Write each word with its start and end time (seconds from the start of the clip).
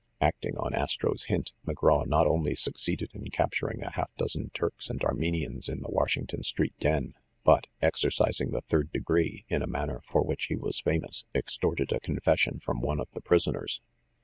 Acting 0.19 0.57
on 0.57 0.73
Astro's 0.73 1.25
hint, 1.25 1.51
McGraw 1.63 2.07
not 2.07 2.25
only 2.25 2.55
succeeded 2.55 3.11
in 3.13 3.29
capturing 3.29 3.83
a 3.83 3.91
half 3.91 4.09
dozen 4.17 4.49
Turks 4.51 4.89
and 4.89 4.99
Armenians 5.03 5.69
in 5.69 5.81
the 5.81 5.91
Washington 5.91 6.41
Street 6.41 6.73
den, 6.79 7.13
but, 7.43 7.67
exercising 7.83 8.49
the 8.49 8.61
"third 8.61 8.91
de 8.91 8.99
gree" 8.99 9.45
in 9.47 9.61
a 9.61 9.67
manner 9.67 10.01
for 10.03 10.23
which 10.23 10.45
he 10.45 10.55
was 10.55 10.79
famous, 10.79 11.25
extorted 11.35 11.91
a 11.91 11.99
confession 11.99 12.57
from 12.57 12.81
one 12.81 12.99
of 12.99 13.09
the 13.11 13.21
prisoners. 13.21 13.79